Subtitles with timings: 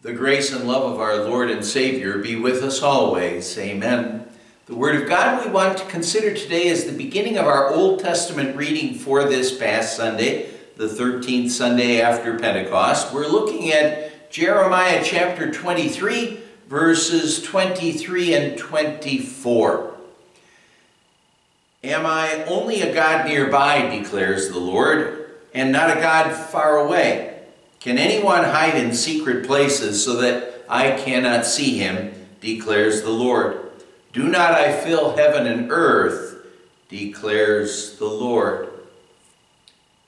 [0.00, 3.58] The grace and love of our Lord and Savior be with us always.
[3.58, 4.28] Amen.
[4.66, 7.98] The Word of God we want to consider today is the beginning of our Old
[7.98, 13.12] Testament reading for this past Sunday, the 13th Sunday after Pentecost.
[13.12, 16.38] We're looking at Jeremiah chapter 23,
[16.68, 19.94] verses 23 and 24.
[21.82, 27.37] Am I only a God nearby, declares the Lord, and not a God far away?
[27.80, 33.70] Can anyone hide in secret places so that I cannot see him, declares the Lord.
[34.12, 36.46] Do not I fill heaven and earth,
[36.88, 38.68] declares the Lord.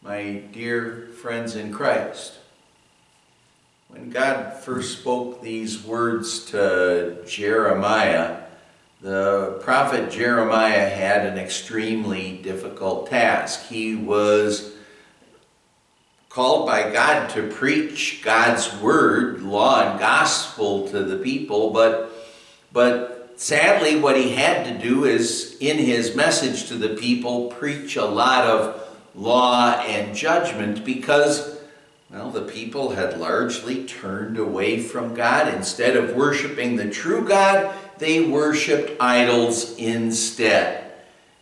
[0.02, 2.38] My dear friends in Christ,
[3.88, 8.42] when God first spoke these words to Jeremiah,
[9.00, 13.66] the prophet Jeremiah had an extremely difficult task.
[13.68, 14.69] He was
[16.30, 22.06] called by God to preach God's word, law and gospel to the people, but
[22.72, 27.96] but sadly what he had to do is in his message to the people preach
[27.96, 31.58] a lot of law and judgment because
[32.10, 35.52] well the people had largely turned away from God.
[35.52, 40.92] Instead of worshiping the true God they worshiped idols instead.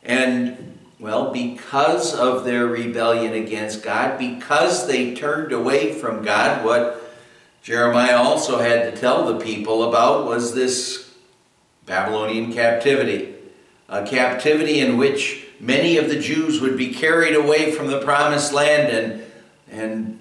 [0.03, 0.68] And
[0.99, 7.15] well, because of their rebellion against God, because they turned away from God, what
[7.63, 11.15] Jeremiah also had to tell the people about was this
[11.87, 13.35] Babylonian captivity.
[13.89, 18.53] A captivity in which many of the Jews would be carried away from the promised
[18.53, 19.25] land and,
[19.71, 20.19] and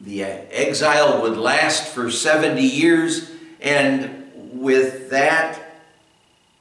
[0.00, 3.30] the exile would last for 70 years.
[3.60, 5.60] And with that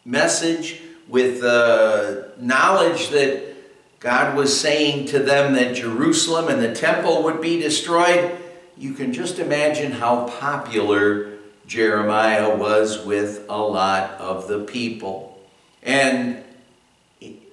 [0.06, 3.56] message, with the knowledge that
[4.00, 8.38] God was saying to them that Jerusalem and the temple would be destroyed,
[8.78, 15.40] you can just imagine how popular Jeremiah was with a lot of the people.
[15.82, 16.44] And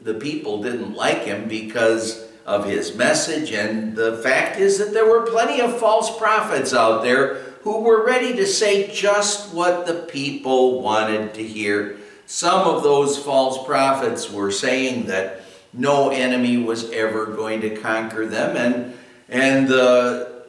[0.02, 5.08] the people didn't like him because of his message, and the fact is that there
[5.08, 9.94] were plenty of false prophets out there who were ready to say just what the
[9.94, 11.96] people wanted to hear.
[12.26, 15.42] Some of those false prophets were saying that
[15.72, 18.56] no enemy was ever going to conquer them.
[18.56, 18.96] And,
[19.28, 20.44] and the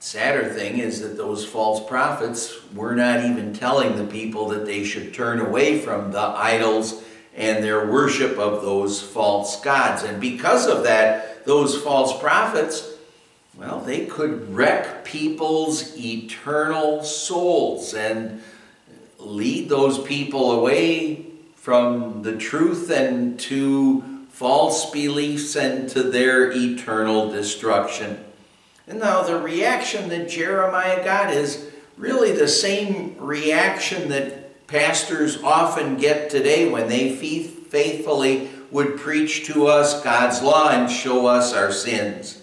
[0.00, 4.84] sadder thing is that those false prophets were not even telling the people that they
[4.84, 7.02] should turn away from the idols
[7.36, 10.02] and their worship of those false gods.
[10.02, 12.94] And because of that, those false prophets,
[13.56, 17.94] well, they could wreck people's eternal souls.
[17.94, 18.42] And
[19.18, 27.30] lead those people away from the truth and to false beliefs and to their eternal
[27.30, 28.24] destruction.
[28.86, 35.96] And now the reaction that Jeremiah got is really the same reaction that pastors often
[35.96, 41.72] get today when they faithfully would preach to us God's law and show us our
[41.72, 42.42] sins.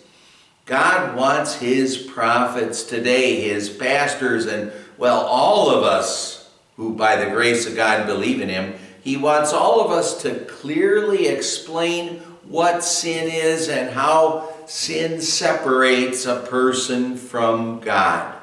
[0.65, 6.44] God wants his prophets today, his pastors, and well, all of us
[6.77, 10.45] who by the grace of God believe in him, he wants all of us to
[10.45, 18.35] clearly explain what sin is and how sin separates a person from God.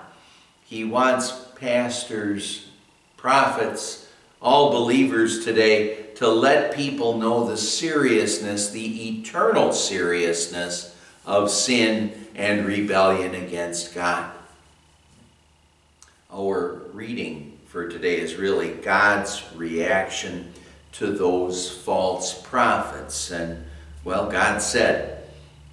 [0.64, 2.68] He wants pastors,
[3.16, 4.08] prophets,
[4.40, 12.66] all believers today to let people know the seriousness, the eternal seriousness of sin and
[12.66, 14.32] rebellion against God.
[16.32, 20.52] Our reading for today is really God's reaction
[20.92, 23.30] to those false prophets.
[23.30, 23.64] And,
[24.04, 25.26] well, God said,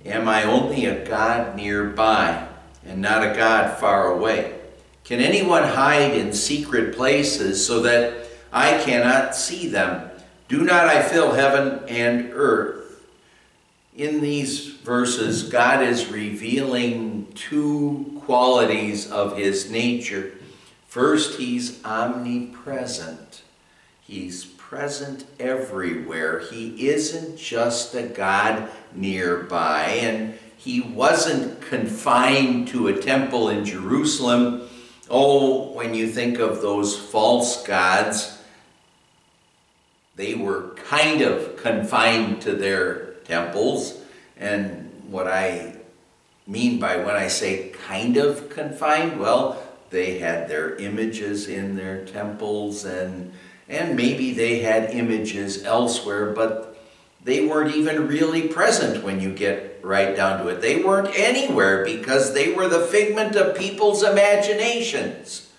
[0.06, 2.48] Am I only a God nearby
[2.86, 4.58] and not a God far away?
[5.04, 10.10] Can anyone hide in secret places so that I cannot see them?
[10.48, 13.06] Do not I fill heaven and earth?
[13.98, 20.31] In these verses, God is revealing two qualities of his nature.
[20.89, 23.44] First, he's omnipresent.
[24.01, 26.39] He's present everywhere.
[26.39, 34.68] He isn't just a God nearby, and he wasn't confined to a temple in Jerusalem.
[35.12, 38.42] Oh, when you think of those false gods,
[40.15, 44.01] they were kind of confined to their temples.
[44.38, 45.75] And what I
[46.47, 52.06] mean by when I say kind of confined, well, they had their images in their
[52.06, 53.31] temples and
[53.68, 56.69] and maybe they had images elsewhere but
[57.24, 60.62] they weren't even really present when you get right down to it.
[60.62, 65.51] They weren't anywhere because they were the figment of people's imaginations.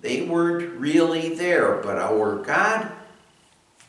[0.00, 2.92] They weren't really there, but our God,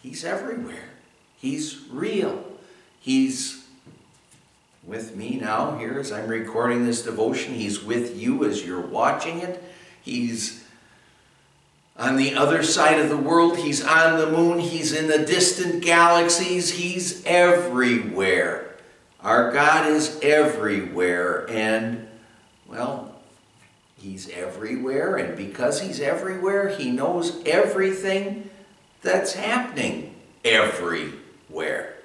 [0.02, 0.90] He's everywhere.
[1.38, 2.44] He's real.
[3.00, 3.59] He's
[4.90, 7.54] with me now here as I'm recording this devotion.
[7.54, 9.64] He's with you as you're watching it.
[10.02, 10.66] He's
[11.96, 13.58] on the other side of the world.
[13.58, 14.58] He's on the moon.
[14.58, 16.72] He's in the distant galaxies.
[16.72, 18.78] He's everywhere.
[19.22, 21.48] Our God is everywhere.
[21.50, 22.08] And,
[22.68, 23.16] well,
[23.96, 25.18] He's everywhere.
[25.18, 28.50] And because He's everywhere, He knows everything
[29.04, 31.96] that's happening everywhere.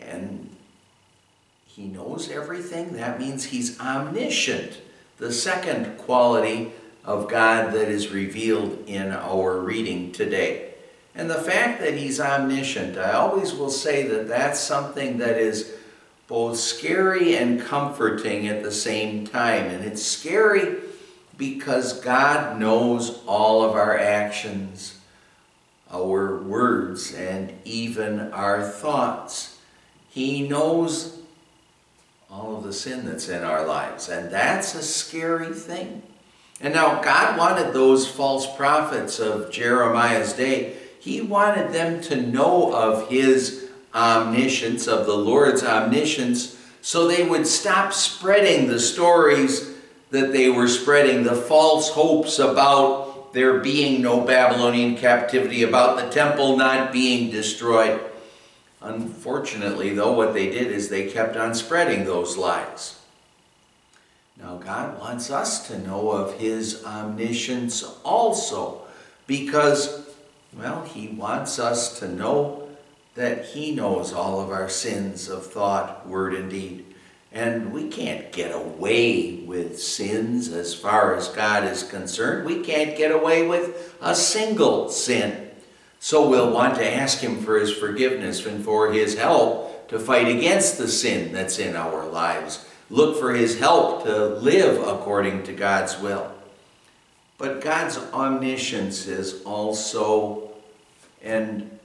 [0.00, 0.43] And
[1.74, 2.92] He knows everything.
[2.92, 4.80] That means He's omniscient.
[5.18, 6.72] The second quality
[7.04, 10.74] of God that is revealed in our reading today.
[11.14, 15.72] And the fact that he's omniscient, I always will say that that's something that is
[16.26, 19.66] both scary and comforting at the same time.
[19.66, 20.76] And it's scary
[21.36, 24.98] because God knows all of our actions,
[25.92, 29.58] our words, and even our thoughts.
[30.08, 31.18] He knows
[32.34, 36.02] all of the sin that's in our lives, and that's a scary thing.
[36.60, 42.74] And now God wanted those false prophets of Jeremiah's day, he wanted them to know
[42.74, 49.70] of his omniscience, of the Lord's omniscience, so they would stop spreading the stories
[50.10, 56.08] that they were spreading, the false hopes about there being no Babylonian captivity, about the
[56.08, 58.00] temple not being destroyed.
[58.84, 63.00] Unfortunately, though, what they did is they kept on spreading those lies.
[64.38, 68.82] Now, God wants us to know of His omniscience also
[69.26, 70.06] because,
[70.52, 72.68] well, He wants us to know
[73.14, 76.84] that He knows all of our sins of thought, word, and deed.
[77.32, 82.44] And we can't get away with sins as far as God is concerned.
[82.44, 85.43] We can't get away with a single sin.
[86.04, 90.28] So we'll want to ask Him for His forgiveness and for His help to fight
[90.28, 95.52] against the sin that's in our lives look for his help to live according to
[95.52, 96.30] God's will.
[97.38, 100.50] But God's omniscience is also,
[101.22, 101.78] and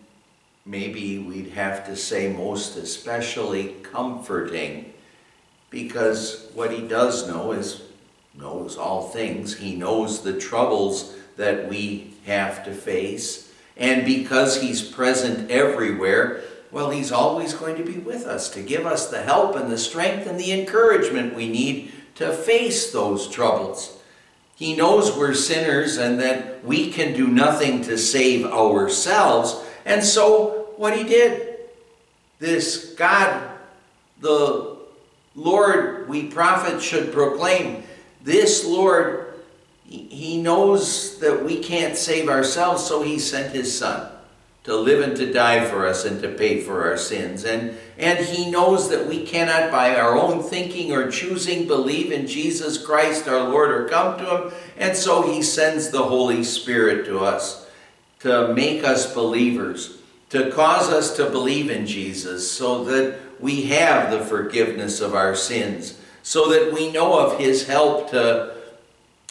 [0.65, 4.93] maybe we'd have to say most especially comforting,
[5.69, 7.83] because what he does know is
[8.35, 9.57] knows all things.
[9.57, 13.48] He knows the troubles that we have to face.
[13.79, 18.85] And because he's present everywhere, well, He's always going to be with us to give
[18.85, 23.97] us the help and the strength and the encouragement we need to face those troubles.
[24.55, 29.55] He knows we're sinners and that we can do nothing to save ourselves.
[29.85, 31.57] And so, what He did,
[32.39, 33.49] this God,
[34.19, 34.77] the
[35.35, 37.83] Lord we prophets should proclaim,
[38.21, 39.28] this Lord,
[39.89, 44.11] He knows that we can't save ourselves, so He sent His Son
[44.69, 47.45] to live and to die for us and to pay for our sins.
[47.45, 52.27] And, and he knows that we cannot, by our own thinking or choosing, believe in
[52.27, 54.53] Jesus Christ our Lord or come to him.
[54.77, 57.67] And so he sends the Holy Spirit to us
[58.19, 59.97] to make us believers,
[60.29, 65.35] to cause us to believe in Jesus so that we have the forgiveness of our
[65.35, 68.53] sins, so that we know of his help to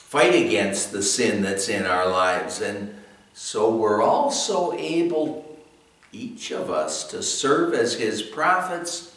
[0.09, 2.63] fight against the sin that's in our lives.
[2.63, 2.97] And
[3.35, 5.59] so we're also able,
[6.13, 9.15] each of us, to serve as his prophets,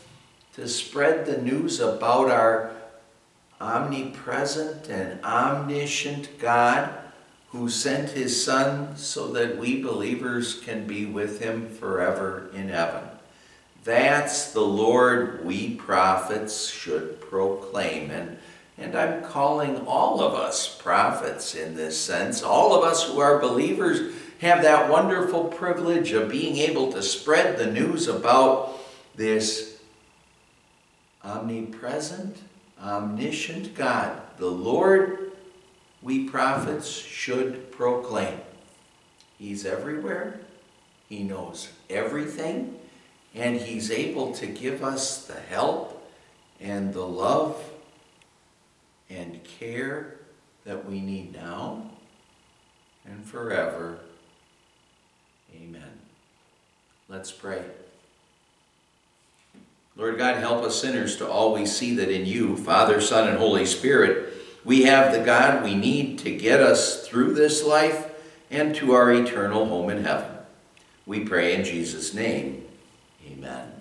[0.56, 2.72] to spread the news about our
[3.62, 6.94] omnipresent and omniscient God
[7.52, 13.08] who sent his Son so that we believers can be with him forever in heaven.
[13.86, 18.12] That's the Lord we prophets should proclaim.
[18.12, 18.38] And,
[18.82, 22.42] and I'm calling all of us prophets in this sense.
[22.42, 27.58] All of us who are believers have that wonderful privilege of being able to spread
[27.58, 28.80] the news about
[29.16, 29.80] this
[31.24, 32.38] omnipresent,
[32.84, 35.32] omniscient God, the Lord
[36.02, 38.40] we prophets should proclaim.
[39.38, 40.40] He's everywhere,
[41.08, 42.80] He knows everything,
[43.36, 46.10] and He's able to give us the help
[46.60, 47.71] and the love
[49.16, 50.16] and care
[50.66, 51.90] that we need now
[53.06, 54.00] and forever.
[55.56, 56.00] Amen.
[57.10, 57.64] Let's pray.
[59.98, 63.66] Lord God, help us sinners to always see that in you, Father, Son, and Holy
[63.66, 68.10] Spirit, we have the God we need to get us through this life
[68.50, 70.38] and to our eternal home in heaven.
[71.06, 72.64] We pray in Jesus' name.
[73.28, 73.81] Amen.